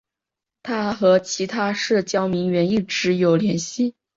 [0.63, 3.93] 她和其他社交名媛一直有联系。